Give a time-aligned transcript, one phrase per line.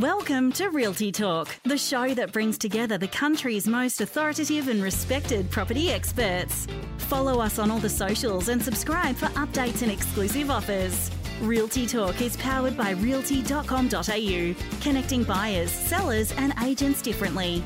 [0.00, 5.48] Welcome to Realty Talk, the show that brings together the country's most authoritative and respected
[5.52, 6.66] property experts.
[6.98, 11.12] Follow us on all the socials and subscribe for updates and exclusive offers.
[11.40, 17.62] Realty Talk is powered by realty.com.au, connecting buyers, sellers, and agents differently.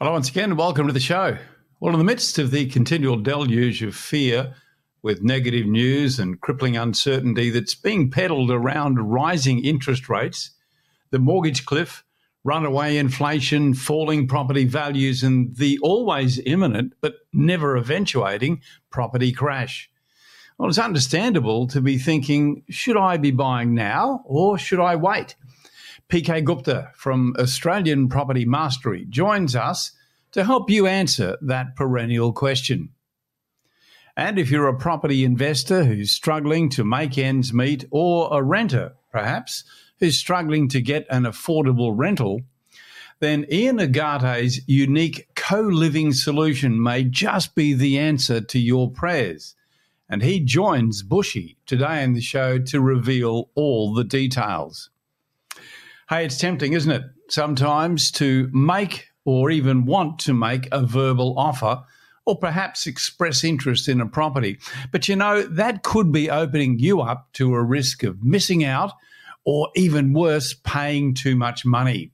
[0.00, 1.36] Hello, once again, welcome to the show.
[1.80, 4.54] Well, in the midst of the continual deluge of fear,
[5.02, 10.50] with negative news and crippling uncertainty that's being peddled around rising interest rates,
[11.10, 12.04] the mortgage cliff,
[12.44, 18.60] runaway inflation, falling property values, and the always imminent but never eventuating
[18.90, 19.90] property crash.
[20.58, 25.34] Well, it's understandable to be thinking, should I be buying now or should I wait?
[26.08, 29.92] PK Gupta from Australian Property Mastery joins us
[30.32, 32.90] to help you answer that perennial question.
[34.16, 38.92] And if you're a property investor who's struggling to make ends meet, or a renter,
[39.10, 39.64] perhaps,
[40.00, 42.42] who's struggling to get an affordable rental,
[43.20, 49.54] then Ian Ugarte's unique co living solution may just be the answer to your prayers.
[50.08, 54.90] And he joins Bushy today in the show to reveal all the details.
[56.10, 57.04] Hey, it's tempting, isn't it?
[57.30, 61.84] Sometimes to make or even want to make a verbal offer
[62.24, 64.58] or perhaps express interest in a property.
[64.90, 68.92] But you know, that could be opening you up to a risk of missing out
[69.44, 72.12] or even worse, paying too much money.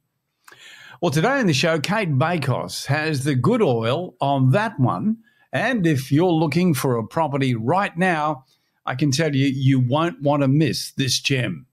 [1.01, 5.19] Well, today in the show, Cate Bakos has the good oil on that one.
[5.53, 8.45] And if you're looking for a property right now,
[8.85, 11.67] I can tell you, you won't want to miss this gem.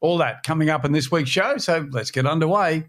[0.00, 1.56] All that coming up in this week's show.
[1.58, 2.88] So let's get underway.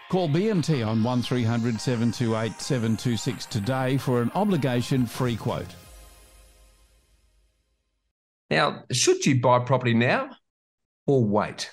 [0.11, 5.73] Call BMT on 1300 728 726 today for an obligation free quote.
[8.49, 10.31] Now, should you buy property now
[11.07, 11.71] or wait?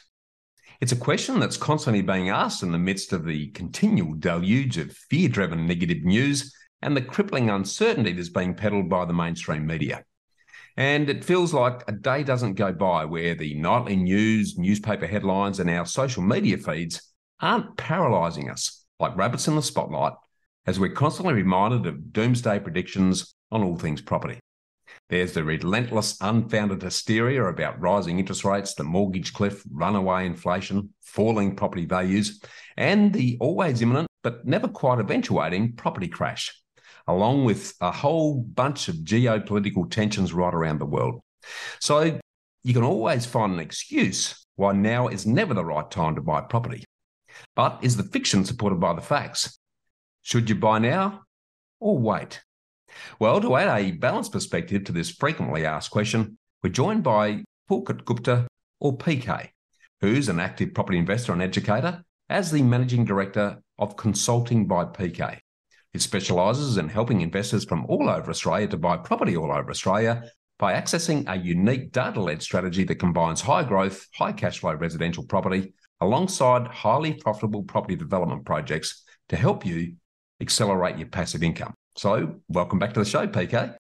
[0.80, 4.92] It's a question that's constantly being asked in the midst of the continual deluge of
[4.92, 10.04] fear driven negative news and the crippling uncertainty that's being peddled by the mainstream media.
[10.76, 15.58] And it feels like a day doesn't go by where the nightly news, newspaper headlines,
[15.58, 17.07] and our social media feeds
[17.40, 20.12] aren't paralysing us like rabbits in the spotlight
[20.66, 24.38] as we're constantly reminded of doomsday predictions on all things property.
[25.08, 31.56] There's the relentless, unfounded hysteria about rising interest rates, the mortgage cliff, runaway inflation, falling
[31.56, 32.40] property values,
[32.76, 36.52] and the always imminent but never quite eventuating property crash,
[37.06, 41.20] along with a whole bunch of geopolitical tensions right around the world.
[41.80, 42.18] So
[42.64, 46.40] you can always find an excuse why now is never the right time to buy
[46.42, 46.84] property.
[47.58, 49.58] But is the fiction supported by the facts?
[50.22, 51.22] Should you buy now
[51.80, 52.40] or wait?
[53.18, 58.04] Well, to add a balanced perspective to this frequently asked question, we're joined by Pulkit
[58.04, 58.46] Gupta,
[58.78, 59.48] or PK,
[60.00, 65.40] who's an active property investor and educator, as the managing director of Consulting by PK.
[65.92, 70.30] It specialises in helping investors from all over Australia to buy property all over Australia
[70.60, 75.26] by accessing a unique data led strategy that combines high growth, high cash flow residential
[75.26, 79.94] property alongside highly profitable property development projects to help you
[80.40, 81.74] accelerate your passive income.
[81.96, 83.74] So, welcome back to the show, PK.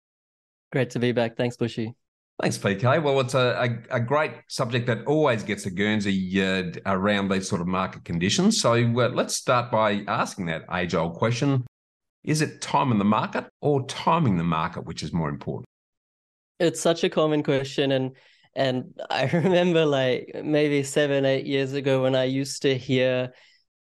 [0.73, 1.37] Great to be back.
[1.37, 1.95] Thanks, Bushy.
[2.41, 3.03] Thanks, PK.
[3.03, 7.49] Well, it's a, a, a great subject that always gets a Guernsey uh, around these
[7.49, 8.61] sort of market conditions.
[8.61, 11.67] So, uh, let's start by asking that age old question
[12.25, 15.67] Is it time in the market or timing the market, which is more important?
[16.59, 17.93] It's such a common question.
[17.93, 18.17] And
[18.57, 23.33] and I remember like maybe seven, eight years ago when I used to hear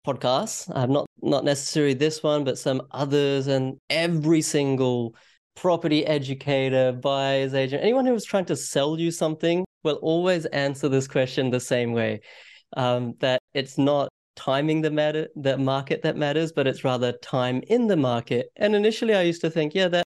[0.05, 0.71] podcasts.
[0.75, 5.15] I'm not not necessarily this one, but some others, and every single
[5.55, 10.89] property educator, buyer's agent, anyone who was trying to sell you something will always answer
[10.89, 12.21] this question the same way.
[12.75, 17.61] Um, that it's not timing the matter the market that matters, but it's rather time
[17.67, 18.47] in the market.
[18.57, 20.05] And initially I used to think, yeah, that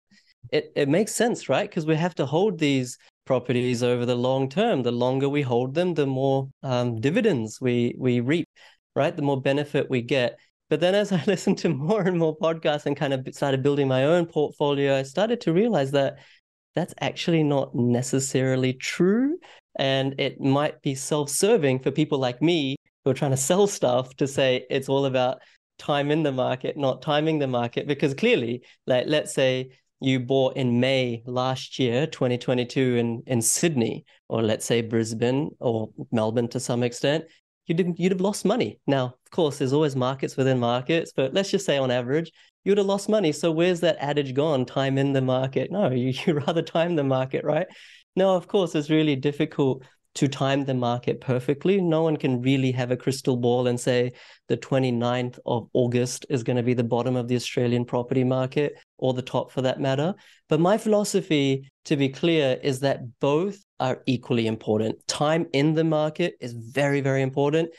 [0.51, 1.69] it, it makes sense, right?
[1.69, 2.97] Because we have to hold these
[3.29, 4.81] properties over the long term.
[4.81, 8.49] The longer we hold them, the more um, dividends we we reap,
[8.95, 9.15] right?
[9.15, 10.39] The more benefit we get.
[10.67, 13.87] But then as I listened to more and more podcasts and kind of started building
[13.87, 16.17] my own portfolio, I started to realize that
[16.73, 19.37] that's actually not necessarily true.
[19.77, 23.67] And it might be self serving for people like me who are trying to sell
[23.67, 25.37] stuff to say it's all about
[25.77, 30.55] time in the market, not timing the market, because clearly, like let's say you bought
[30.55, 36.59] in May last year, 2022, in, in Sydney, or let's say Brisbane or Melbourne to
[36.59, 37.25] some extent,
[37.67, 38.79] you'd, you'd have lost money.
[38.87, 42.31] Now, of course, there's always markets within markets, but let's just say on average,
[42.63, 43.31] you would have lost money.
[43.31, 44.65] So where's that adage gone?
[44.65, 45.71] Time in the market.
[45.71, 47.67] No, you, you rather time the market, right?
[48.15, 49.83] No, of course, it's really difficult
[50.15, 51.79] to time the market perfectly.
[51.79, 54.13] No one can really have a crystal ball and say
[54.47, 58.73] the 29th of August is going to be the bottom of the Australian property market
[58.99, 60.13] or the top for that matter.
[60.47, 64.95] But my philosophy, to be clear, is that both are equally important.
[65.07, 67.69] Time in the market is very, very important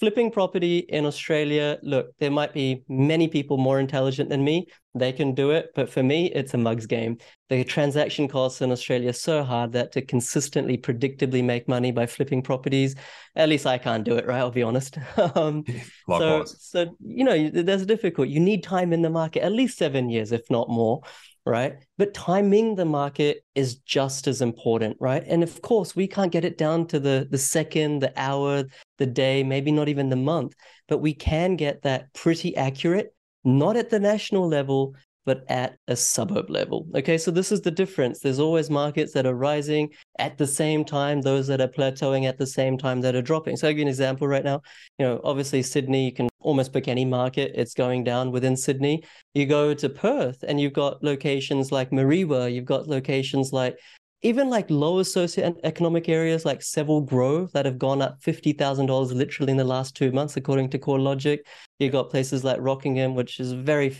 [0.00, 4.66] flipping property in Australia, look, there might be many people more intelligent than me.
[4.94, 5.72] They can do it.
[5.74, 7.18] But for me, it's a mug's game.
[7.50, 12.06] The transaction costs in Australia are so hard that to consistently, predictably make money by
[12.06, 12.96] flipping properties,
[13.36, 14.38] at least I can't do it, right?
[14.38, 14.96] I'll be honest.
[15.34, 15.64] um,
[16.08, 18.28] so, so, you know, there's difficult.
[18.28, 21.02] You need time in the market, at least seven years, if not more
[21.46, 21.76] right?
[21.98, 25.24] But timing the market is just as important, right?
[25.26, 28.64] And of course, we can't get it down to the the second, the hour,
[28.98, 30.54] the day, maybe not even the month,
[30.88, 33.14] but we can get that pretty accurate,
[33.44, 34.94] not at the national level,
[35.26, 36.86] but at a suburb level.
[36.94, 38.20] Okay, so this is the difference.
[38.20, 42.38] There's always markets that are rising at the same time, those that are plateauing at
[42.38, 43.56] the same time that are dropping.
[43.56, 44.62] So I'll give you an example right now.
[44.98, 49.04] You know, obviously Sydney, you can almost pick any market, it's going down within Sydney.
[49.34, 53.78] You go to Perth and you've got locations like Mareeba, you've got locations like
[54.22, 59.56] even like lower socioeconomic areas like Seville Grove that have gone up $50,000 literally in
[59.56, 61.38] the last two months, according to CoreLogic.
[61.78, 63.90] You've got places like Rockingham, which is very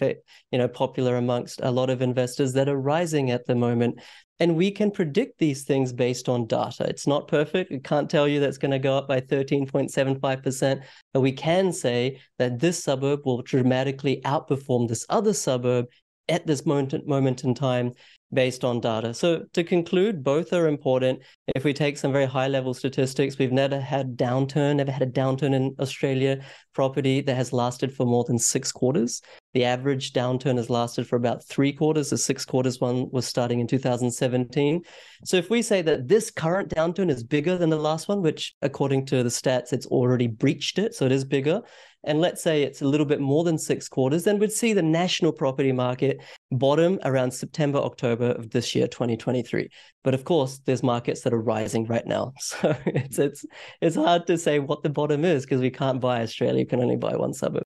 [0.50, 4.00] you know, popular amongst a lot of investors that are rising at the moment.
[4.40, 6.84] And we can predict these things based on data.
[6.84, 7.70] It's not perfect.
[7.70, 10.82] We can't tell you that's going to go up by 13.75%,
[11.14, 15.87] but we can say that this suburb will dramatically outperform this other suburb
[16.28, 17.93] at this moment, moment in time
[18.32, 19.12] based on data.
[19.12, 21.20] So to conclude, both are important.
[21.54, 25.10] If we take some very high level statistics, we've never had downturn, never had a
[25.10, 26.40] downturn in Australia
[26.72, 29.20] property that has lasted for more than six quarters.
[29.52, 32.10] The average downturn has lasted for about three quarters.
[32.10, 34.82] The six quarters one was starting in 2017.
[35.24, 38.54] So if we say that this current downturn is bigger than the last one, which
[38.62, 41.62] according to the stats, it's already breached it, so it is bigger,
[42.05, 44.82] and let's say it's a little bit more than six quarters, then we'd see the
[44.82, 46.20] national property market
[46.50, 49.69] bottom around September, October of this year, 2023.
[50.02, 52.32] But of course, there's markets that are rising right now.
[52.41, 53.47] So it's it's
[53.81, 56.81] it's hard to say what the bottom is because we can't buy Australia, you can
[56.81, 57.62] only buy one suburb.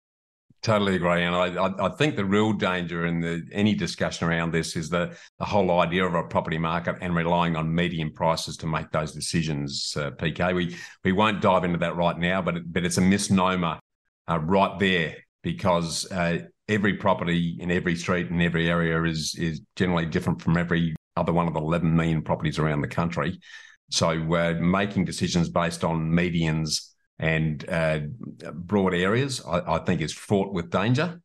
[0.62, 4.76] Totally agree, and I, I, think the real danger in the, any discussion around this
[4.76, 8.66] is the the whole idea of a property market and relying on median prices to
[8.66, 9.94] make those decisions.
[9.96, 13.02] Uh, PK, we we won't dive into that right now, but it, but it's a
[13.02, 13.78] misnomer
[14.28, 16.38] uh, right there because uh,
[16.68, 21.32] every property in every street in every area is is generally different from every other
[21.32, 23.38] one of the 11 million properties around the country.
[23.90, 26.88] So we're making decisions based on medians
[27.18, 28.00] and uh,
[28.52, 31.20] broad areas, I, I, think is fraught with danger.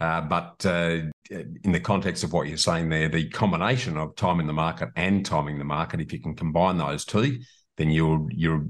[0.00, 4.46] Uh, but uh, in the context of what you're saying there, the combination of timing
[4.46, 7.38] the market and timing the market, if you can combine those two,
[7.76, 8.64] then you're you're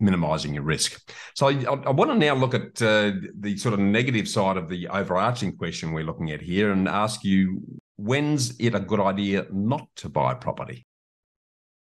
[0.00, 1.10] minimizing your risk.
[1.34, 4.68] So I, I want to now look at uh, the sort of negative side of
[4.68, 7.62] the overarching question we're looking at here and ask you
[7.96, 10.86] when's it a good idea not to buy property?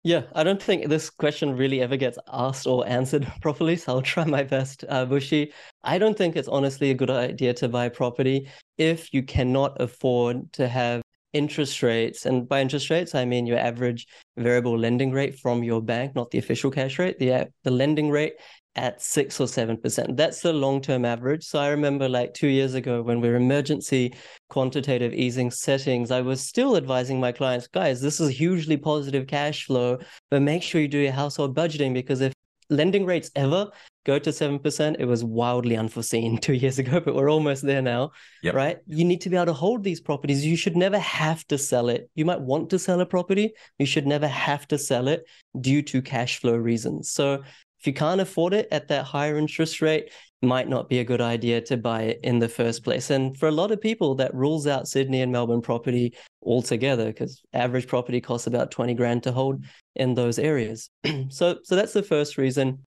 [0.02, 3.76] Yeah, I don't think this question really ever gets asked or answered properly.
[3.76, 5.52] So I'll try my best, uh, Bushy.
[5.83, 10.50] I don't think it's honestly a good idea to buy property if you cannot afford
[10.54, 12.26] to have interest rates.
[12.26, 14.06] And by interest rates, I mean your average
[14.37, 18.10] variable lending rate from your bank, not the official cash rate, the, uh, the lending
[18.10, 18.34] rate
[18.76, 20.16] at six or seven percent.
[20.16, 21.44] That's the long-term average.
[21.44, 24.14] So I remember like two years ago when we were emergency
[24.49, 29.66] quantitative easing settings, I was still advising my clients, guys, this is hugely positive cash
[29.66, 29.99] flow,
[30.30, 32.32] but make sure you do your household budgeting because if
[32.68, 33.70] lending rates ever
[34.07, 38.11] go to 7%, it was wildly unforeseen two years ago, but we're almost there now,
[38.42, 38.54] yep.
[38.54, 38.78] right?
[38.87, 40.45] You need to be able to hold these properties.
[40.45, 42.11] You should never have to sell it.
[42.14, 43.52] You might want to sell a property.
[43.78, 45.25] You should never have to sell it
[45.61, 47.11] due to cash flow reasons.
[47.11, 47.42] So
[47.80, 51.21] if you can't afford it at that higher interest rate, might not be a good
[51.21, 53.11] idea to buy it in the first place.
[53.11, 57.42] And for a lot of people, that rules out Sydney and Melbourne property altogether because
[57.52, 59.64] average property costs about 20 grand to hold
[59.97, 60.90] in those areas.
[61.28, 62.87] so, so that's the first reason.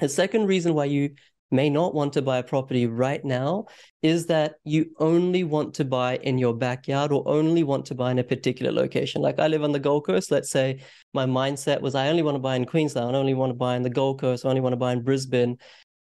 [0.00, 1.10] The second reason why you
[1.50, 3.66] may not want to buy a property right now
[4.02, 8.10] is that you only want to buy in your backyard or only want to buy
[8.10, 9.20] in a particular location.
[9.20, 10.30] Like I live on the Gold Coast.
[10.30, 13.50] Let's say my mindset was I only want to buy in Queensland, I only want
[13.50, 15.58] to buy in the Gold Coast, I only want to buy in Brisbane.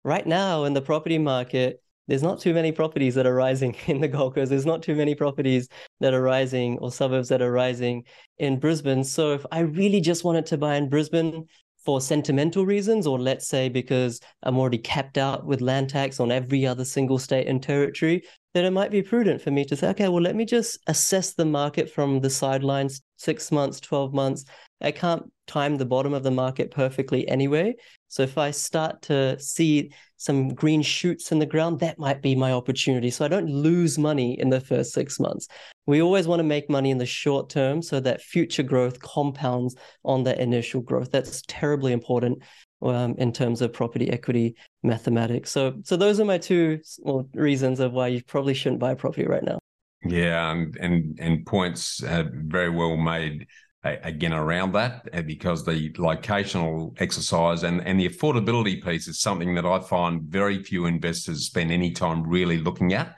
[0.03, 4.01] Right now in the property market, there's not too many properties that are rising in
[4.01, 4.51] the Gold Coast.
[4.51, 5.69] There's not too many properties
[6.01, 8.05] that are rising or suburbs that are rising
[8.39, 9.05] in Brisbane.
[9.05, 11.47] So if I really just wanted to buy in Brisbane
[11.85, 16.33] for sentimental reasons, or let's say because I'm already capped out with land tax on
[16.33, 18.23] every other single state and territory,
[18.55, 21.35] then it might be prudent for me to say, okay, well, let me just assess
[21.35, 24.45] the market from the sidelines six months, 12 months.
[24.81, 27.75] I can't time the bottom of the market perfectly anyway.
[28.15, 32.37] So if I start to see some green shoots in the ground, that might be
[32.37, 33.11] my opportunity.
[33.11, 35.49] So I don't lose money in the first six months.
[35.87, 39.75] We always want to make money in the short term so that future growth compounds
[40.05, 41.11] on that initial growth.
[41.11, 42.39] That's terribly important
[42.83, 44.55] um, in terms of property equity
[44.85, 45.51] mathematics.
[45.51, 49.27] So, so those are my two well, reasons of why you probably shouldn't buy property
[49.27, 49.59] right now.
[50.07, 53.49] Yeah, and and, and points uh, very well made
[53.85, 59.55] again around that uh, because the locational exercise and, and the affordability piece is something
[59.55, 63.17] that I find very few investors spend any time really looking at.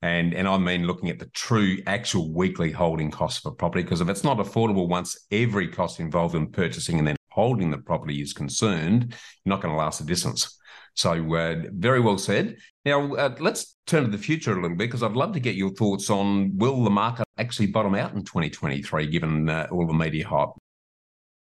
[0.00, 4.00] And, and I mean looking at the true actual weekly holding costs for property because
[4.00, 8.20] if it's not affordable once every cost involved in purchasing and then holding the property
[8.20, 10.58] is concerned, you're not going to last the distance.
[10.94, 12.56] So, uh, very well said.
[12.84, 15.54] Now, uh, let's turn to the future a little bit because I'd love to get
[15.54, 19.92] your thoughts on will the market actually bottom out in 2023 given uh, all the
[19.92, 20.50] media hype?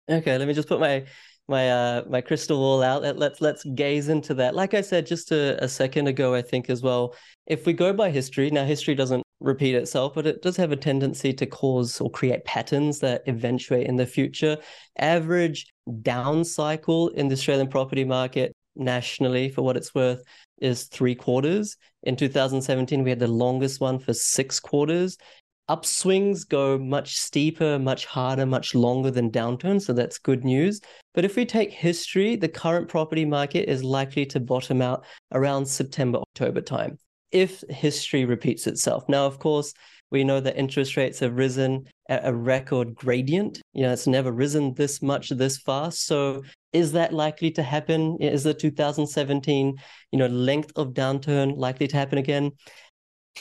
[0.09, 1.05] Okay, let me just put my
[1.47, 3.03] my uh my crystal ball out.
[3.17, 4.55] Let's let's gaze into that.
[4.55, 7.15] Like I said just a, a second ago, I think as well.
[7.47, 10.75] If we go by history, now history doesn't repeat itself, but it does have a
[10.75, 14.57] tendency to cause or create patterns that eventuate in the future.
[14.97, 15.71] Average
[16.01, 20.21] down cycle in the Australian property market nationally, for what it's worth,
[20.59, 21.77] is three quarters.
[22.03, 25.17] In 2017, we had the longest one for six quarters.
[25.69, 29.83] Upswings go much steeper, much harder, much longer than downturns.
[29.83, 30.79] So that's good news.
[31.13, 35.65] But if we take history, the current property market is likely to bottom out around
[35.65, 36.99] September, October time
[37.35, 39.03] if history repeats itself.
[39.09, 39.73] Now, of course,
[40.09, 43.61] we know that interest rates have risen at a record gradient.
[43.73, 46.05] You know, it's never risen this much this fast.
[46.05, 46.43] So
[46.75, 48.17] is that likely to happen?
[48.19, 49.77] Is the 2017,
[50.11, 52.51] you know, length of downturn likely to happen again?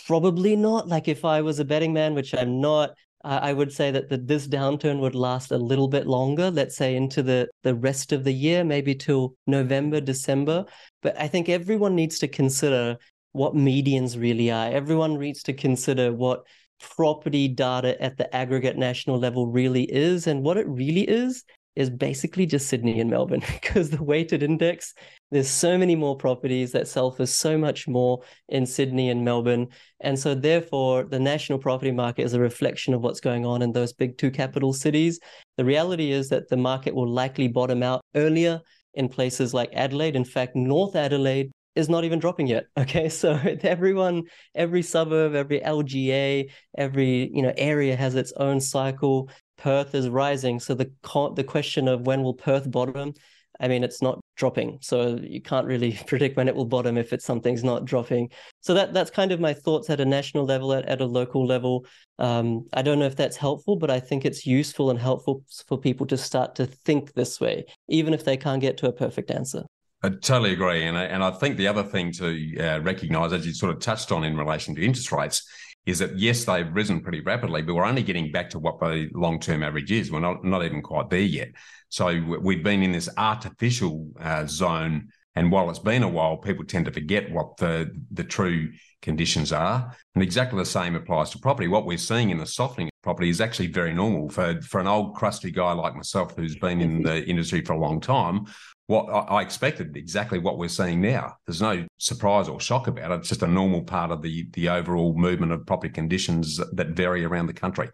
[0.06, 0.86] Probably not.
[0.86, 4.18] Like if I was a betting man, which I'm not, I would say that the,
[4.18, 8.22] this downturn would last a little bit longer, let's say into the, the rest of
[8.22, 10.66] the year, maybe till November, December.
[11.02, 12.98] But I think everyone needs to consider
[13.32, 14.68] what medians really are.
[14.70, 16.44] Everyone needs to consider what
[16.78, 20.26] property data at the aggregate national level really is.
[20.26, 21.44] And what it really is,
[21.76, 24.94] is basically just Sydney and Melbourne because the weighted index,
[25.30, 29.68] there's so many more properties that sell for so much more in Sydney and Melbourne.
[30.00, 33.72] And so, therefore, the national property market is a reflection of what's going on in
[33.72, 35.18] those big two capital cities.
[35.56, 38.60] The reality is that the market will likely bottom out earlier
[38.94, 40.16] in places like Adelaide.
[40.16, 42.66] In fact, North Adelaide is not even dropping yet.
[42.76, 49.30] Okay, so everyone, every suburb, every LGA, every you know area has its own cycle.
[49.64, 50.90] Perth is rising, so the
[51.34, 53.14] the question of when will Perth bottom?
[53.58, 57.14] I mean, it's not dropping, so you can't really predict when it will bottom if
[57.14, 58.28] it's something's not dropping.
[58.60, 61.46] So that that's kind of my thoughts at a national level, at, at a local
[61.46, 61.86] level.
[62.18, 65.78] Um, I don't know if that's helpful, but I think it's useful and helpful for
[65.78, 69.30] people to start to think this way, even if they can't get to a perfect
[69.30, 69.62] answer.
[70.02, 73.46] I totally agree, and I, and I think the other thing to uh, recognise, as
[73.46, 75.48] you sort of touched on in relation to interest rates,
[75.86, 79.10] is that yes, they've risen pretty rapidly, but we're only getting back to what the
[79.12, 80.10] long term average is.
[80.10, 81.48] We're not not even quite there yet.
[81.88, 86.64] So we've been in this artificial uh, zone, and while it's been a while, people
[86.64, 88.72] tend to forget what the the true
[89.02, 89.94] conditions are.
[90.14, 91.68] And exactly the same applies to property.
[91.68, 94.86] What we're seeing in the softening of property is actually very normal for for an
[94.86, 98.46] old crusty guy like myself who's been in the industry for a long time
[98.86, 101.36] what I expected exactly what we're seeing now.
[101.46, 103.14] There's no surprise or shock about it.
[103.20, 107.24] It's just a normal part of the the overall movement of property conditions that vary
[107.24, 107.88] around the country.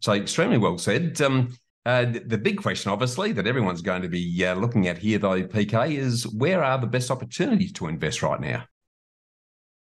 [0.00, 1.20] So extremely well said.
[1.20, 5.20] Um, uh, the big question, obviously, that everyone's going to be uh, looking at here,
[5.20, 8.64] though, PK, is where are the best opportunities to invest right now?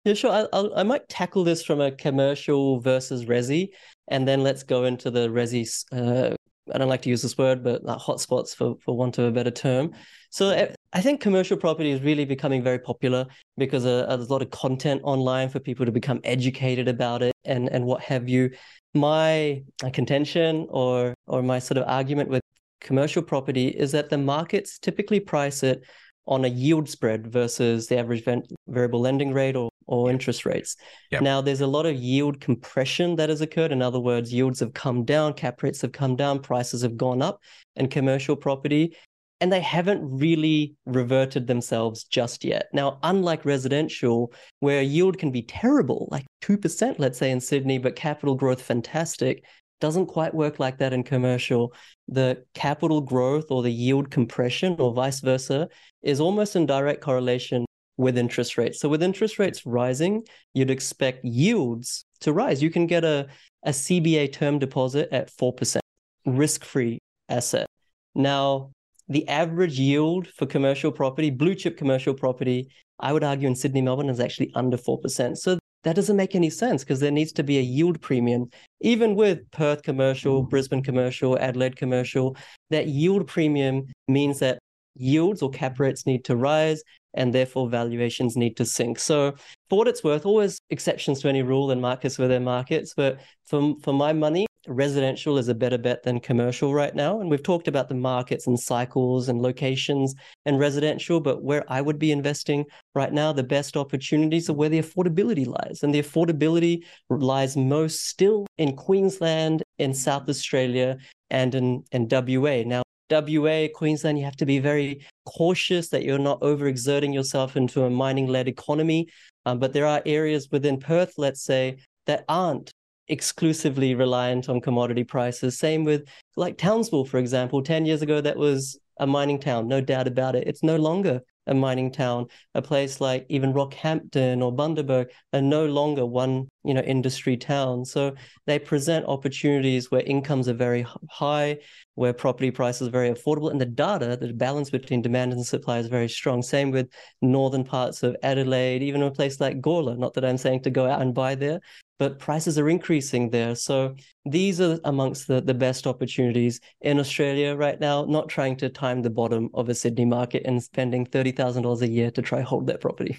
[0.03, 0.47] Yeah, sure.
[0.51, 3.69] I, I might tackle this from a commercial versus resi,
[4.09, 6.35] and then let's go into the resi uh,
[6.74, 9.31] I don't like to use this word, but like hotspots for for want of a
[9.31, 9.93] better term.
[10.29, 13.25] So eh, I think commercial property is really becoming very popular
[13.57, 17.34] because uh, there's a lot of content online for people to become educated about it
[17.45, 18.51] and and what have you.
[18.93, 22.41] My contention or or my sort of argument with
[22.81, 25.84] commercial property is that the markets typically price it
[26.27, 28.24] on a yield spread versus the average
[28.67, 30.75] variable lending rate or or interest rates.
[31.12, 31.22] Yep.
[31.22, 33.72] Now, there's a lot of yield compression that has occurred.
[33.72, 37.22] In other words, yields have come down, cap rates have come down, prices have gone
[37.22, 37.39] up
[37.75, 38.96] in commercial property.
[39.42, 42.68] and they haven't really reverted themselves just yet.
[42.74, 47.96] Now, unlike residential, where yield can be terrible, like 2%, let's say in Sydney, but
[47.96, 49.44] capital growth fantastic,
[49.82, 51.74] doesn't quite work like that in commercial.
[52.08, 55.68] The capital growth or the yield compression or vice versa
[56.01, 57.64] is almost in direct correlation
[57.97, 58.79] with interest rates.
[58.79, 60.23] So with interest rates rising,
[60.53, 62.61] you'd expect yields to rise.
[62.61, 63.27] You can get a,
[63.63, 65.79] a CBA term deposit at 4%,
[66.25, 66.99] risk-free
[67.29, 67.67] asset.
[68.13, 68.71] Now,
[69.07, 73.81] the average yield for commercial property, blue chip commercial property, I would argue in Sydney,
[73.81, 75.37] Melbourne is actually under 4%.
[75.37, 78.49] So that doesn't make any sense because there needs to be a yield premium.
[78.81, 82.35] Even with Perth commercial, Brisbane commercial, Adelaide commercial,
[82.71, 84.57] that yield premium means that
[84.95, 86.81] yields or cap rates need to rise
[87.15, 88.99] and therefore valuations need to sink.
[88.99, 89.35] So
[89.69, 92.93] for what it's worth, always exceptions to any rule and markets where they're markets.
[92.95, 97.19] But for, for my money, residential is a better bet than commercial right now.
[97.19, 101.81] And we've talked about the markets and cycles and locations and residential, but where I
[101.81, 105.83] would be investing right now, the best opportunities are where the affordability lies.
[105.83, 110.97] And the affordability lies most still in Queensland, in South Australia,
[111.29, 112.63] and in, in WA.
[112.65, 117.83] Now, WA, Queensland, you have to be very cautious that you're not overexerting yourself into
[117.83, 119.07] a mining led economy.
[119.45, 122.71] Um, but there are areas within Perth, let's say, that aren't
[123.07, 125.59] exclusively reliant on commodity prices.
[125.59, 127.62] Same with like Townsville, for example.
[127.62, 130.47] 10 years ago, that was a mining town, no doubt about it.
[130.47, 132.27] It's no longer a mining town.
[132.53, 137.85] A place like even Rockhampton or Bundaberg are no longer one, you know, industry town.
[137.85, 141.57] So they present opportunities where incomes are very high,
[141.95, 145.79] where property prices are very affordable, and the data, the balance between demand and supply
[145.79, 146.41] is very strong.
[146.41, 149.97] Same with northern parts of Adelaide, even a place like Gawler.
[149.97, 151.59] Not that I'm saying to go out and buy there,
[151.97, 153.55] but prices are increasing there.
[153.55, 158.69] So these are amongst the, the best opportunities in Australia right now, not trying to
[158.69, 162.67] time the bottom of a Sydney market and spending $30,000 a year to try hold
[162.67, 163.17] that property.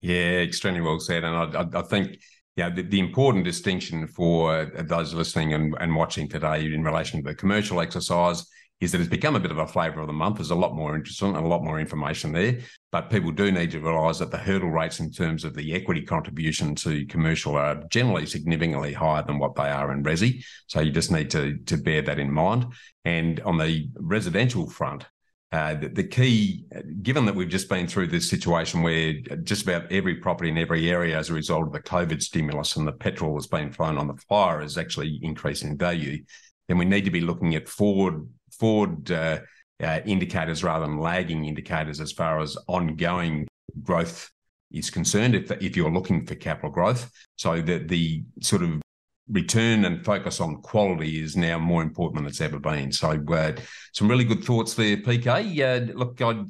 [0.00, 1.24] Yeah, extremely well said.
[1.24, 2.18] And I, I, think
[2.56, 7.30] yeah, the, the, important distinction for those listening and, and watching today in relation to
[7.30, 8.44] the commercial exercise
[8.82, 10.36] is that it's become a bit of a flavour of the month.
[10.36, 12.58] There's a lot more interest and a lot more information there,
[12.90, 16.02] but people do need to realise that the hurdle rates in terms of the equity
[16.02, 20.44] contribution to commercial are generally significantly higher than what they are in resi.
[20.66, 22.66] So you just need to to bear that in mind.
[23.04, 25.06] And on the residential front,
[25.52, 26.64] uh, the, the, key,
[27.02, 29.12] given that we've just been through this situation where
[29.44, 32.88] just about every property in every area, as a result of the COVID stimulus and
[32.88, 36.24] the petrol that's been thrown on the fire, is actually increasing value,
[36.66, 38.26] then we need to be looking at forward
[38.58, 39.40] forward uh,
[39.82, 43.46] uh, indicators rather than lagging indicators as far as ongoing
[43.82, 44.30] growth
[44.70, 45.34] is concerned.
[45.34, 48.80] If if you're looking for capital growth, so that the sort of
[49.28, 52.92] return and focus on quality is now more important than it's ever been.
[52.92, 53.52] So, uh,
[53.92, 55.90] some really good thoughts there, PK.
[55.90, 56.44] Uh, look, I,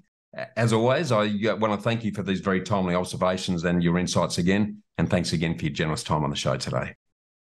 [0.57, 3.99] as always, I uh, want to thank you for these very timely observations and your
[3.99, 4.83] insights again.
[4.99, 6.95] And thanks again for your generous time on the show today.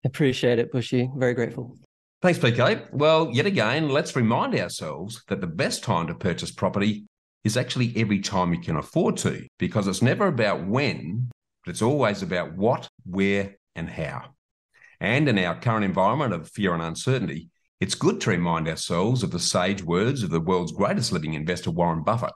[0.05, 1.10] Appreciate it, Bushy.
[1.15, 1.77] Very grateful.
[2.19, 2.91] Thanks, PK.
[2.91, 7.06] Well, yet again, let's remind ourselves that the best time to purchase property
[7.43, 11.30] is actually every time you can afford to, because it's never about when,
[11.63, 14.34] but it's always about what, where, and how.
[14.99, 17.49] And in our current environment of fear and uncertainty,
[17.80, 21.69] it's good to remind ourselves of the sage words of the world's greatest living investor,
[21.69, 22.34] Warren Buffett,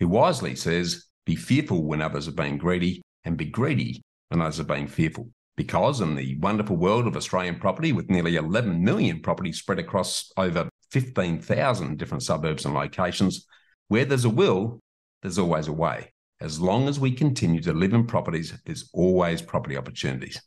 [0.00, 4.58] who wisely says, Be fearful when others are being greedy, and be greedy when others
[4.58, 9.20] are being fearful because in the wonderful world of Australian property, with nearly 11 million
[9.20, 13.46] properties spread across over 15,000 different suburbs and locations,
[13.88, 14.80] where there's a will,
[15.22, 16.12] there's always a way.
[16.40, 20.40] As long as we continue to live in properties, there's always property opportunities.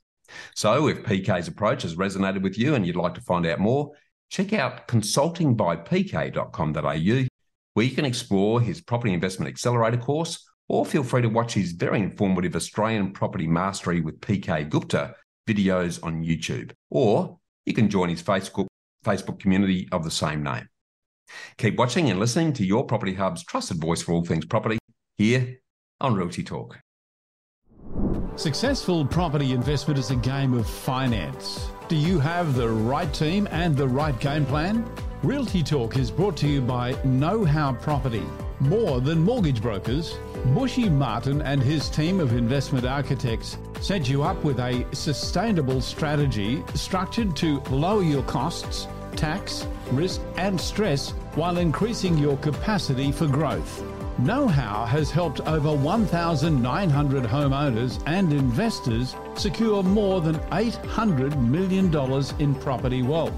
[0.56, 3.92] So, if PK's approach has resonated with you and you'd like to find out more,
[4.32, 7.28] check out consultingbypk.com.au,
[7.74, 11.72] where you can explore his Property Investment Accelerator course or feel free to watch his
[11.72, 15.14] very informative Australian Property Mastery with PK Gupta
[15.48, 18.66] videos on YouTube, or you can join his Facebook,
[19.06, 20.68] Facebook community of the same name.
[21.60, 24.80] Keep watching and listening to your Property Hub's trusted voice for all things property
[25.16, 25.60] here
[26.02, 26.80] on Realty Talk.
[28.36, 31.70] Successful property investment is a game of finance.
[31.88, 34.84] Do you have the right team and the right game plan?
[35.22, 38.24] Realty Talk is brought to you by Know How Property
[38.60, 44.44] more than mortgage brokers, Bushy Martin and his team of investment architects set you up
[44.44, 52.18] with a sustainable strategy structured to lower your costs, tax, risk, and stress while increasing
[52.18, 53.84] your capacity for growth.
[54.20, 61.92] Know How has helped over 1,900 homeowners and investors secure more than $800 million
[62.40, 63.34] in property wealth.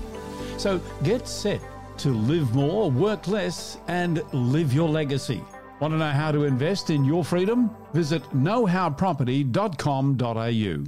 [0.57, 1.61] So get set
[1.99, 5.43] to live more, work less, and live your legacy.
[5.81, 7.69] Want to know how to invest in your freedom?
[7.93, 10.83] Visit knowhowproperty.com.au.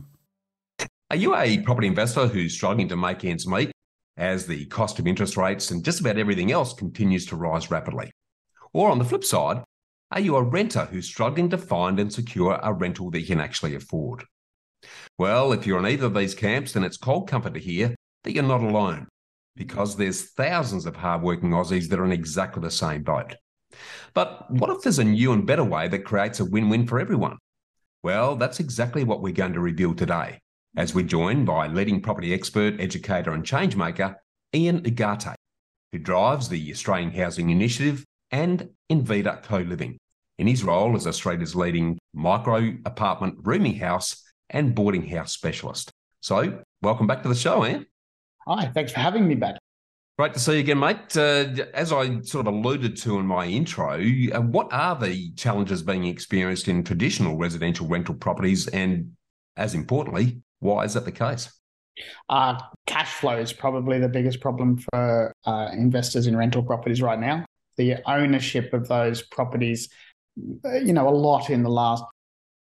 [1.09, 3.71] Are you a property investor who's struggling to make ends meet
[4.15, 8.11] as the cost of interest rates and just about everything else continues to rise rapidly?
[8.73, 9.61] Or on the flip side,
[10.11, 13.41] are you a renter who's struggling to find and secure a rental that you can
[13.41, 14.23] actually afford?
[15.17, 18.31] Well, if you're in either of these camps, then it's cold comfort to hear that
[18.31, 19.09] you're not alone
[19.57, 23.35] because there's thousands of hardworking Aussies that are in exactly the same boat.
[24.17, 26.99] But what if there's a new and better way that creates a win win for
[26.99, 27.37] everyone?
[28.01, 30.39] Well, that's exactly what we're going to reveal today
[30.75, 34.15] as we're joined by leading property expert, educator, and changemaker,
[34.55, 35.35] Ian Ugarte,
[35.91, 39.99] who drives the Australian Housing Initiative and Invita Co Living
[40.39, 45.91] in his role as Australia's leading micro apartment rooming house and boarding house specialist.
[46.21, 47.85] So, welcome back to the show, Ian.
[48.47, 49.59] Hi, thanks for having me back.
[50.17, 51.15] Great to see you again, mate.
[51.15, 54.01] Uh, as I sort of alluded to in my intro,
[54.33, 58.67] uh, what are the challenges being experienced in traditional residential rental properties?
[58.67, 59.11] And
[59.57, 61.51] as importantly, why is that the case?
[62.29, 67.19] Uh, cash flow is probably the biggest problem for uh, investors in rental properties right
[67.19, 67.45] now.
[67.75, 69.87] The ownership of those properties,
[70.65, 72.03] uh, you know, a lot in the last,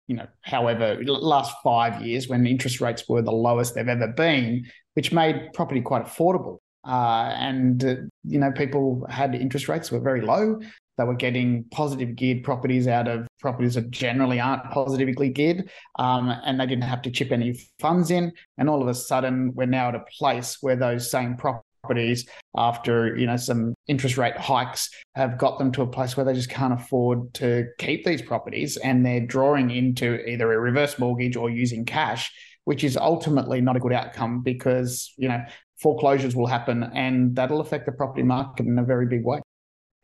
[0.07, 4.67] you know, however, last five years when interest rates were the lowest they've ever been,
[4.95, 6.60] which made property quite affordable.
[6.85, 10.61] Uh, and uh, you know, people had interest rates were very low.
[10.97, 16.29] They were getting positive geared properties out of properties that generally aren't positively geared, um,
[16.45, 18.33] and they didn't have to chip any funds in.
[18.59, 23.17] And all of a sudden, we're now at a place where those same properties, after
[23.17, 26.51] you know some interest rate hikes, have got them to a place where they just
[26.51, 31.49] can't afford to keep these properties, and they're drawing into either a reverse mortgage or
[31.49, 32.31] using cash
[32.65, 35.43] which is ultimately not a good outcome because you know
[35.81, 39.41] foreclosures will happen and that'll affect the property market in a very big way.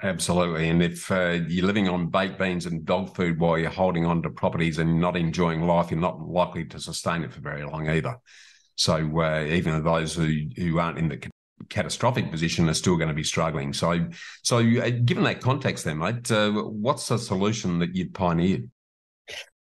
[0.02, 0.68] Absolutely.
[0.68, 4.22] And if uh, you're living on baked beans and dog food while you're holding on
[4.22, 7.88] to properties and not enjoying life, you're not likely to sustain it for very long
[7.88, 8.16] either.
[8.74, 11.28] So uh, even those who, who aren't in the
[11.70, 13.72] catastrophic position are still going to be struggling.
[13.72, 14.06] So,
[14.42, 18.70] so uh, given that context, then, mate, uh, what's the solution that you've pioneered?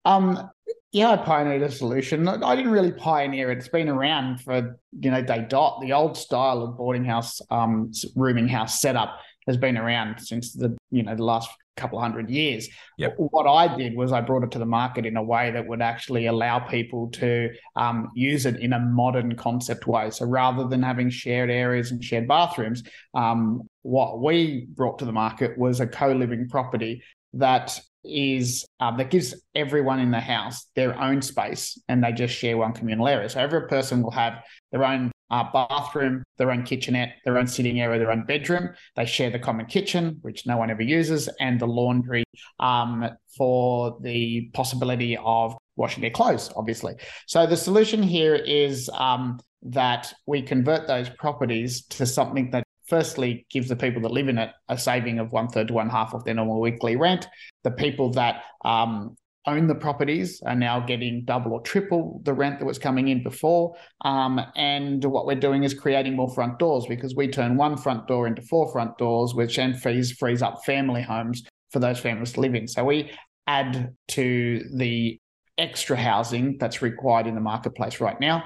[0.05, 0.51] Um,
[0.95, 2.29] yeah, I pioneered a solution.
[2.29, 3.59] I didn't really pioneer it.
[3.59, 5.81] It's been around for, you know, day dot.
[5.83, 10.77] The old style of boarding house, um, rooming house setup has been around since the,
[10.93, 12.69] you know, the last couple hundred years.
[12.99, 13.17] Yep.
[13.17, 15.83] What I did was I brought it to the market in a way that would
[15.83, 20.11] actually allow people to um, use it in a modern concept way.
[20.11, 25.13] So rather than having shared areas and shared bathrooms, um, what we brought to the
[25.13, 27.03] market was a co-living property
[27.33, 32.35] that is um, that gives everyone in the house their own space and they just
[32.35, 33.29] share one communal area.
[33.29, 37.81] So every person will have their own uh, bathroom, their own kitchenette, their own sitting
[37.81, 38.71] area, their own bedroom.
[38.97, 42.25] They share the common kitchen, which no one ever uses, and the laundry
[42.61, 46.95] um, for the possibility of washing their clothes, obviously.
[47.27, 52.65] So the solution here is um, that we convert those properties to something that
[52.95, 55.91] firstly gives the people that live in it a saving of one third to one
[55.91, 57.27] half of their normal weekly rent.
[57.65, 62.61] The people that um, own the properties are now getting double or triple the rent
[62.61, 63.75] that was coming in before.
[64.03, 68.07] Um, and what we're doing is creating more front doors because we turn one front
[68.07, 72.41] door into four front doors, which then frees, up family homes for those families to
[72.43, 72.69] live in.
[72.69, 73.11] So we
[73.49, 75.19] add to the
[75.59, 78.45] extra housing that's required in the marketplace right now.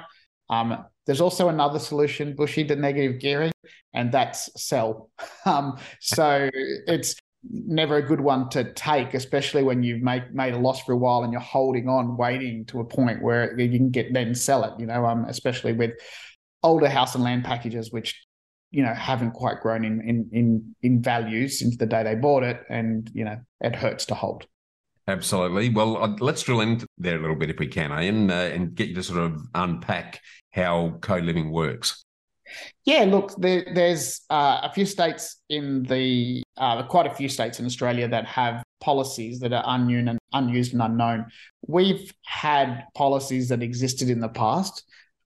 [0.48, 3.50] Um, there's also another solution, Bushy, to negative gearing,
[3.94, 5.10] and that's sell.
[5.46, 6.50] Um, so
[6.86, 7.14] it's
[7.50, 10.96] never a good one to take, especially when you've made made a loss for a
[10.98, 14.62] while and you're holding on, waiting to a point where you can get then sell
[14.64, 14.78] it.
[14.78, 15.92] You know, um, especially with
[16.62, 18.22] older house and land packages, which
[18.70, 22.42] you know haven't quite grown in in in in value since the day they bought
[22.42, 24.46] it, and you know it hurts to hold.
[25.08, 25.70] Absolutely.
[25.70, 28.88] Well, let's drill in there a little bit if we can, Ian, uh, and get
[28.88, 32.04] you to sort of unpack how co living works.
[32.84, 37.58] Yeah, look, there, there's uh, a few states in the, uh, quite a few states
[37.58, 41.26] in Australia that have policies that are unused and unknown.
[41.66, 44.84] We've had policies that existed in the past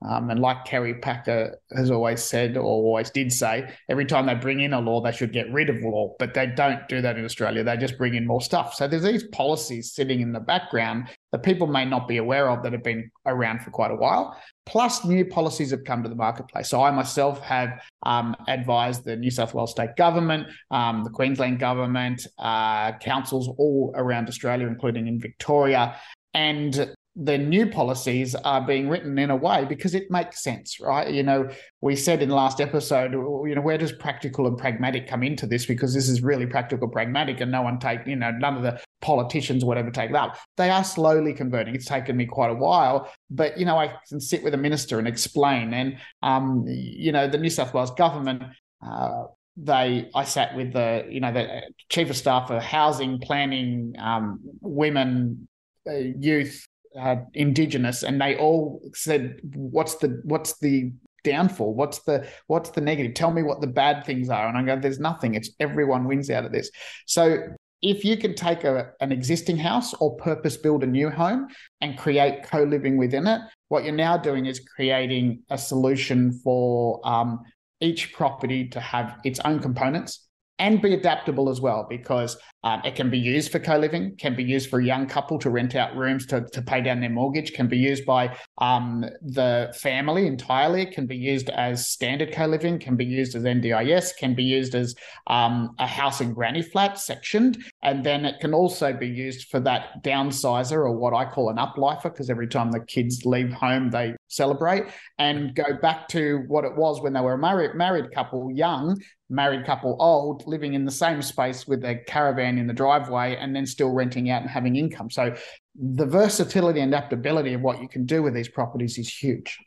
[0.09, 4.35] um, and like Kerry Packer has always said, or always did say, every time they
[4.35, 6.15] bring in a law, they should get rid of law.
[6.19, 7.63] But they don't do that in Australia.
[7.63, 8.75] They just bring in more stuff.
[8.75, 12.63] So there's these policies sitting in the background that people may not be aware of
[12.63, 14.37] that have been around for quite a while.
[14.67, 16.69] Plus, new policies have come to the marketplace.
[16.69, 21.59] So I myself have um, advised the New South Wales state government, um, the Queensland
[21.59, 25.97] government, uh, councils all around Australia, including in Victoria,
[26.35, 31.13] and the new policies are being written in a way because it makes sense, right?
[31.13, 31.51] You know,
[31.83, 35.47] we said in the last episode, you know, where does practical and pragmatic come into
[35.47, 35.67] this?
[35.67, 38.81] Because this is really practical, pragmatic, and no one take, you know, none of the
[39.03, 40.39] politicians whatever take that.
[40.57, 41.75] They are slowly converting.
[41.75, 44.99] It's taken me quite a while, but you know, I can sit with a minister
[44.99, 45.75] and explain.
[45.75, 48.43] And um, you know, the New South Wales government.
[48.85, 53.95] Uh, they I sat with the you know the chief of staff for housing planning,
[53.99, 55.47] um, women,
[55.87, 56.67] uh, youth,
[56.99, 60.93] uh, indigenous, and they all said, "What's the what's the
[61.25, 61.75] downfall?
[61.75, 63.15] What's the what's the negative?
[63.15, 65.35] Tell me what the bad things are." And I go, "There's nothing.
[65.35, 66.71] It's everyone wins out of this."
[67.07, 67.39] So
[67.83, 71.49] if you can take a, an existing house or purpose build a new home
[71.81, 77.41] and create co-living within it, what you're now doing is creating a solution for um,
[77.81, 80.29] each property to have its own components
[80.61, 84.45] and be adaptable as well because um, it can be used for co-living, can be
[84.45, 87.53] used for a young couple to rent out rooms to, to pay down their mortgage,
[87.53, 92.97] can be used by um, the family entirely, can be used as standard co-living, can
[92.97, 94.95] be used as NDIS, can be used as
[95.27, 99.61] um, a house and granny flat sectioned, and then it can also be used for
[99.61, 103.91] that downsizer or what I call an uplifer because every time the kids leave home
[103.91, 104.85] they celebrate
[105.19, 108.99] and go back to what it was when they were a married married couple, young
[109.33, 113.55] married couple, old, living in the same space with a caravan in the driveway and
[113.55, 115.11] then still renting out and having income.
[115.11, 115.35] So
[115.75, 119.59] the versatility and adaptability of what you can do with these properties is huge.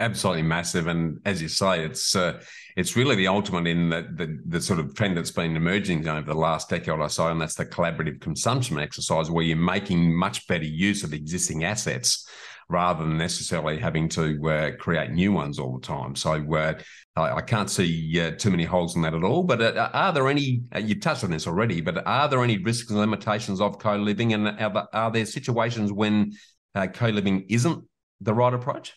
[0.00, 2.40] Absolutely massive, and as you say, it's uh,
[2.76, 6.22] it's really the ultimate in the, the, the sort of trend that's been emerging over
[6.22, 10.46] the last decade or so, and that's the collaborative consumption exercise, where you're making much
[10.46, 12.26] better use of existing assets
[12.72, 16.16] rather than necessarily having to uh, create new ones all the time.
[16.16, 16.74] So uh,
[17.14, 19.42] I, I, can't see uh, too many holes in that at all.
[19.42, 20.62] But uh, are there any?
[20.74, 24.32] Uh, you touched on this already, but are there any risks and limitations of co-living,
[24.32, 26.32] and are, are there situations when
[26.74, 27.84] uh, co-living isn't
[28.20, 28.94] the right approach?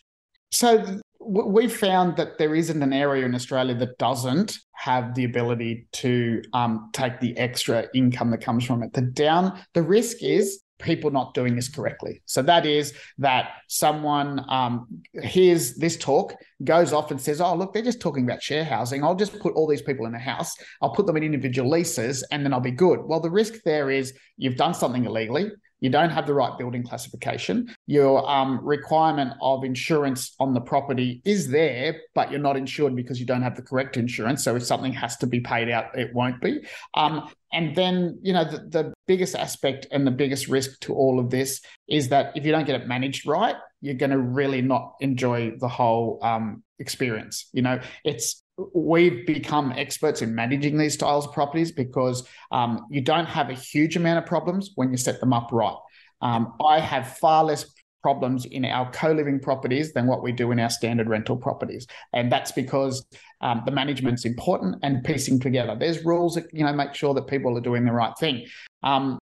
[0.51, 5.87] So we've found that there isn't an area in Australia that doesn't have the ability
[5.91, 8.93] to um, take the extra income that comes from it.
[8.93, 12.21] The down, the risk is people not doing this correctly.
[12.25, 17.73] So that is that someone um, hears this talk, goes off and says, "Oh, look,
[17.73, 19.03] they're just talking about share housing.
[19.03, 20.55] I'll just put all these people in a house.
[20.81, 23.89] I'll put them in individual leases, and then I'll be good." Well, the risk there
[23.89, 27.73] is you've done something illegally you don't have the right building classification.
[27.87, 33.19] Your um, requirement of insurance on the property is there, but you're not insured because
[33.19, 34.43] you don't have the correct insurance.
[34.43, 36.65] So if something has to be paid out, it won't be.
[36.93, 41.19] Um, and then, you know, the, the biggest aspect and the biggest risk to all
[41.19, 44.61] of this is that if you don't get it managed right, you're going to really
[44.61, 47.47] not enjoy the whole um, experience.
[47.53, 53.01] You know, it's we've become experts in managing these styles of properties because um, you
[53.01, 55.75] don't have a huge amount of problems when you set them up right.
[56.21, 57.65] Um, I have far less
[58.01, 62.31] problems in our co-living properties than what we do in our standard rental properties, and
[62.31, 63.05] that's because
[63.41, 65.75] um, the management's important and piecing together.
[65.77, 68.45] There's rules that you know make sure that people are doing the right thing.
[68.83, 69.19] Um,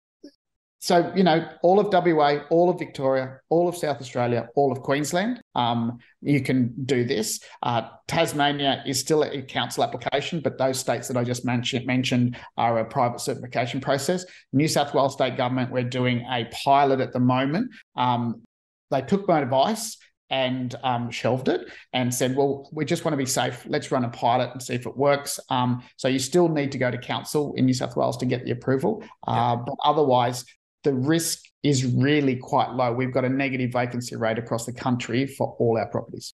[0.83, 4.81] so, you know, all of WA, all of Victoria, all of South Australia, all of
[4.81, 7.39] Queensland, um, you can do this.
[7.63, 12.37] Uh, Tasmania is still a council application, but those states that I just mentioned, mentioned
[12.57, 14.25] are a private certification process.
[14.53, 17.71] New South Wales state government, we're doing a pilot at the moment.
[17.95, 18.43] Um,
[18.91, 19.99] they took my advice
[20.31, 23.65] and um, shelved it and said, well, we just want to be safe.
[23.69, 25.39] Let's run a pilot and see if it works.
[25.49, 28.45] Um, so you still need to go to council in New South Wales to get
[28.45, 29.05] the approval.
[29.29, 30.45] Uh, but otherwise,
[30.85, 32.93] the risk is really quite low.
[32.93, 36.35] We've got a negative vacancy rate across the country for all our properties.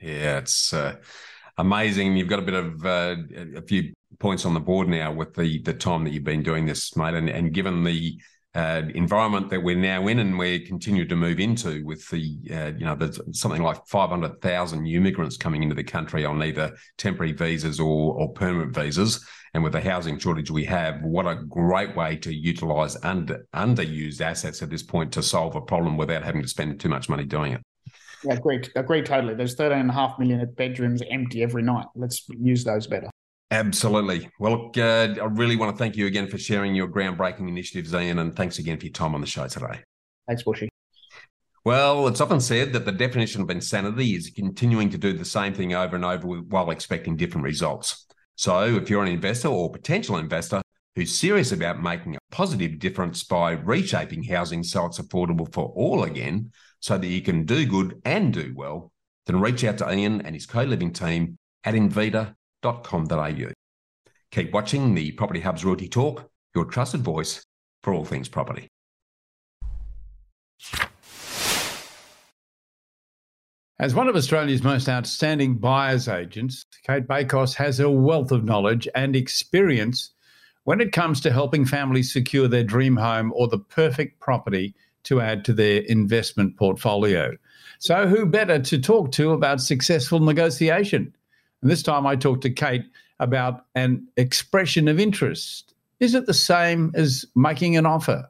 [0.00, 0.96] Yeah, it's uh,
[1.56, 2.16] amazing.
[2.16, 3.16] You've got a bit of uh,
[3.56, 6.66] a few points on the board now with the the time that you've been doing
[6.66, 8.20] this, mate, and, and given the
[8.54, 12.72] uh, environment that we're now in and we continue to move into with the, uh,
[12.76, 17.32] you know, there's something like 500,000 new migrants coming into the country on either temporary
[17.32, 19.24] visas or, or permanent visas.
[19.54, 24.20] And with the housing shortage we have, what a great way to utilise under, underused
[24.20, 27.24] assets at this point to solve a problem without having to spend too much money
[27.24, 27.60] doing it.
[28.24, 29.34] Yeah, agree, agree totally.
[29.34, 31.86] There's 13 and a half million bedrooms empty every night.
[31.94, 33.10] Let's use those better.
[33.50, 34.28] Absolutely.
[34.38, 38.18] Well, uh, I really want to thank you again for sharing your groundbreaking initiatives, Ian,
[38.18, 39.80] and thanks again for your time on the show today.
[40.26, 40.68] Thanks, Bushy.
[41.64, 45.54] Well, it's often said that the definition of insanity is continuing to do the same
[45.54, 48.06] thing over and over while expecting different results.
[48.36, 50.62] So, if you're an investor or potential investor
[50.94, 56.04] who's serious about making a positive difference by reshaping housing so it's affordable for all
[56.04, 58.92] again, so that you can do good and do well,
[59.26, 61.74] then reach out to Ian and his co living team at
[62.62, 63.52] invita.com.au.
[64.30, 67.42] Keep watching the Property Hub's Realty Talk, your trusted voice
[67.82, 68.68] for all things property.
[73.80, 78.88] As one of Australia's most outstanding buyer's agents, Cate Bakos has a wealth of knowledge
[78.94, 80.10] and experience
[80.64, 85.20] when it comes to helping families secure their dream home or the perfect property to
[85.20, 87.34] add to their investment portfolio.
[87.78, 91.14] So, who better to talk to about successful negotiation?
[91.62, 92.84] And this time I talked to Cate
[93.20, 95.74] about an expression of interest.
[96.00, 98.28] Is it the same as making an offer?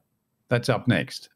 [0.48, 1.28] That's up next.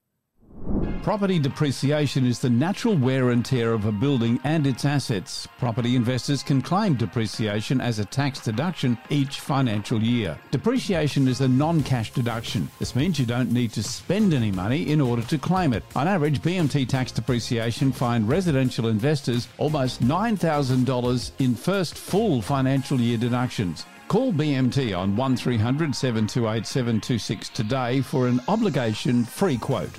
[1.03, 5.49] Property depreciation is the natural wear and tear of a building and its assets.
[5.59, 10.39] Property investors can claim depreciation as a tax deduction each financial year.
[10.53, 12.71] Depreciation is a non cash deduction.
[12.79, 15.83] This means you don't need to spend any money in order to claim it.
[15.97, 23.19] On average, BMT tax depreciation find residential investors almost $9,000 in first full financial year
[23.19, 23.87] deductions.
[24.07, 29.91] Call BMT on 1300 728 726 today for an obligation free quote.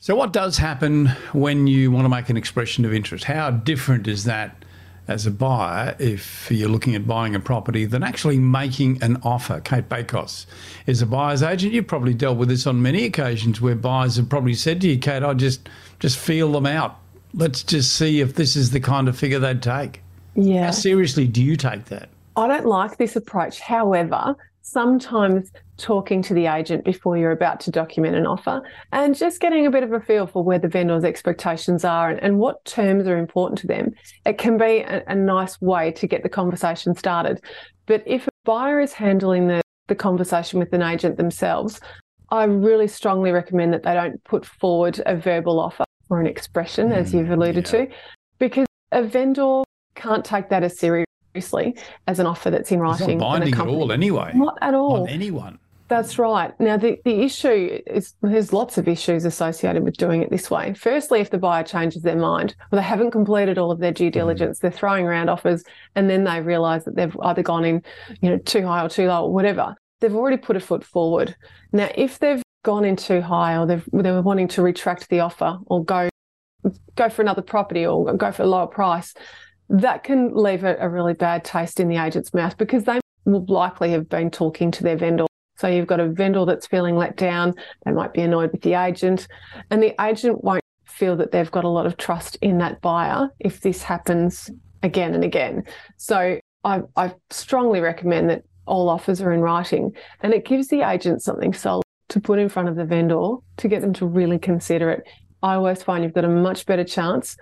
[0.00, 3.24] So, what does happen when you want to make an expression of interest?
[3.24, 4.64] How different is that
[5.08, 9.58] as a buyer if you're looking at buying a property than actually making an offer?
[9.58, 10.46] Cate Bakos
[10.86, 11.72] is a buyer's agent.
[11.72, 14.98] You've probably dealt with this on many occasions where buyers have probably said to you,
[14.98, 17.00] Cate, I just just feel them out.
[17.34, 20.02] Let's just see if this is the kind of figure they'd take.
[20.36, 20.66] Yeah.
[20.66, 22.08] How seriously do you take that?
[22.36, 23.58] I don't like this approach.
[23.58, 24.36] However,
[24.70, 28.60] sometimes talking to the agent before you're about to document an offer
[28.92, 32.22] and just getting a bit of a feel for where the vendor's expectations are and,
[32.22, 33.92] and what terms are important to them.
[34.26, 37.40] It can be a, a nice way to get the conversation started.
[37.86, 41.80] But if a buyer is handling the, the conversation with an agent themselves,
[42.30, 46.92] I really strongly recommend that they don't put forward a verbal offer or an expression,
[46.92, 47.86] as Mm, you've alluded yeah.
[47.86, 47.88] to,
[48.38, 49.62] because a vendor
[49.94, 50.78] can't take that as
[52.06, 53.18] as an offer that's in It's writing.
[53.18, 55.02] not binding at all, anyway, Not at all.
[55.02, 55.58] on anyone.
[55.88, 56.58] That's right.
[56.60, 60.74] Now, the, the issue is there's lots of issues associated with doing it this way.
[60.74, 64.08] Firstly, if the buyer changes their mind, or they haven't completed all of their due
[64.08, 64.12] hmm.
[64.12, 67.82] diligence, they're throwing around offers, and then they realise that they've either gone in,
[68.20, 69.74] you know, too high or too low, or whatever.
[70.00, 71.34] They've already put a foot forward.
[71.72, 75.20] Now, if they've gone in too high, or they've they were wanting to retract the
[75.20, 76.10] offer, or go
[76.96, 79.14] go for another property, or go for a lower price,
[79.70, 83.44] that can leave a, a really bad taste in the agent's mouth because they will
[83.46, 85.26] likely have been talking to their vendor
[85.58, 87.52] so you've got a vendor that's feeling let down.
[87.84, 89.26] They might be annoyed with the agent,
[89.70, 93.28] and the agent won't feel that they've got a lot of trust in that buyer
[93.40, 94.50] if this happens
[94.84, 95.64] again and again.
[95.96, 100.88] So I, I strongly recommend that all offers are in writing, and it gives the
[100.88, 104.38] agent something solid to put in front of the vendor to get them to really
[104.38, 105.02] consider it.
[105.42, 107.36] I always find you've got a much better chance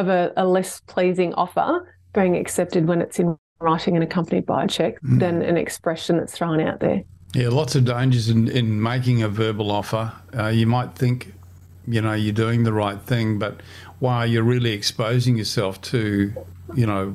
[0.00, 4.64] of a, a less pleasing offer being accepted when it's in writing and accompanied by
[4.64, 7.02] a check than an expression that's thrown out there.
[7.34, 10.12] Yeah, lots of dangers in, in making a verbal offer.
[10.36, 11.32] Uh, you might think,
[11.86, 13.60] you know, you're doing the right thing, but
[13.98, 16.32] while you're really exposing yourself to,
[16.74, 17.14] you know,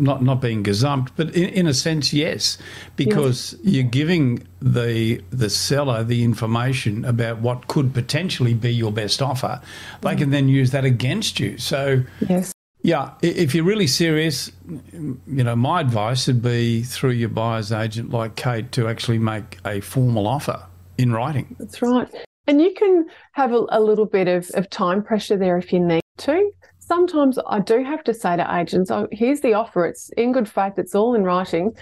[0.00, 2.58] not not being gazumped, but in, in a sense, yes,
[2.96, 9.22] because you're giving the the seller the information about what could potentially be your best
[9.22, 9.60] offer.
[10.00, 11.58] They can then use that against you.
[11.58, 12.52] So Yes.
[12.82, 14.50] yeah, if you're really serious,
[14.92, 19.58] you know, my advice would be through your buyer's agent like Cate to actually make
[19.64, 20.66] a formal offer
[20.98, 21.56] in writing.
[21.58, 22.08] That's right.
[22.46, 25.80] And you can have a, a little bit of, of time pressure there if you
[25.80, 26.50] need to.
[26.90, 29.86] Sometimes I do have to say to agents, oh, here's the offer.
[29.86, 31.72] It's in good faith, it's all in writing.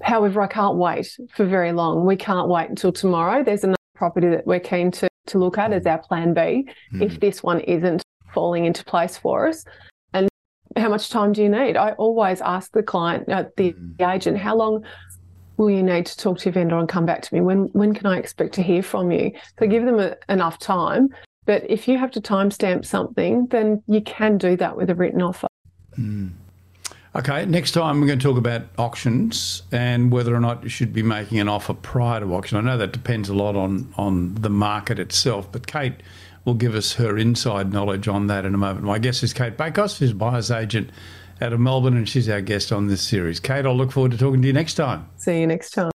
[0.00, 2.06] However, I can't wait for very long.
[2.06, 3.42] We can't wait until tomorrow.
[3.42, 7.18] There's another property that we're keen to, to look at as our plan B if
[7.18, 9.64] this one isn't falling into place for us.
[10.12, 10.28] And
[10.76, 11.76] how much time do you need?
[11.76, 14.84] I always ask the client, uh, the, the agent, how long
[15.56, 17.40] will you need to talk to your vendor and come back to me?
[17.40, 19.32] When when can I expect to hear from you?
[19.58, 21.08] So give them a, enough time.
[21.46, 25.22] But if you have to timestamp something, then you can do that with a written
[25.22, 25.46] offer.
[25.94, 26.28] Hmm.
[27.16, 30.92] Okay, next time we're going to talk about auctions and whether or not you should
[30.92, 32.58] be making an offer prior to auction.
[32.58, 35.94] I know that depends a lot on on the market itself, but Cate
[36.44, 38.84] will give us her inside knowledge on that in a moment.
[38.84, 40.90] My guest is Cate Bakos, who's buyer's agent
[41.40, 43.38] out of Melbourne, and she's our guest on this series.
[43.38, 45.08] Cate, I'll look forward to talking to you next time.
[45.16, 45.92] See you next time.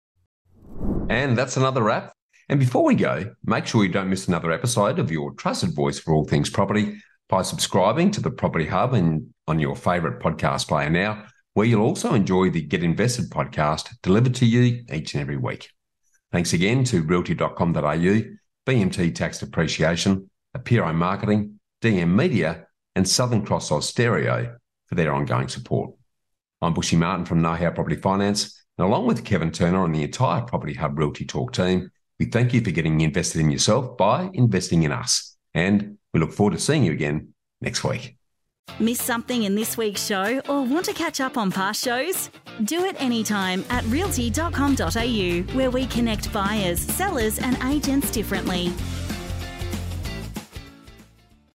[1.09, 2.13] And that's another wrap.
[2.49, 5.99] And before we go, make sure you don't miss another episode of your trusted voice
[5.99, 6.97] for all things property
[7.29, 11.85] by subscribing to the Property Hub and on your favourite podcast player now, where you'll
[11.85, 15.69] also enjoy the Get Invested podcast delivered to you each and every week.
[16.31, 18.21] Thanks again to realty.com.au,
[18.65, 20.27] BMT Tax Depreciation,
[20.57, 25.91] Apiro Marketing, DM Media, and Southern Cross Oz for their ongoing support.
[26.63, 30.01] I'm Bushy Martin from Know How Property Finance, and along with Kevin Turner and the
[30.01, 34.29] entire Property Hub Realty Talk team, we thank you for getting invested in yourself by
[34.33, 35.37] investing in us.
[35.53, 38.17] And we look forward to seeing you again next week.
[38.79, 42.29] Miss something in this week's show or want to catch up on past shows?
[42.63, 48.71] Do it anytime at realty.com.au, where we connect buyers, sellers, and agents differently.